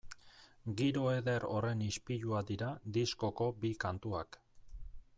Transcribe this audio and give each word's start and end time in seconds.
Giro 0.79 1.03
eder 1.17 1.45
horren 1.49 1.85
ispilua 1.89 2.41
dira 2.49 2.73
diskoko 2.99 3.51
bi 3.63 3.75
kantuak. 3.85 4.45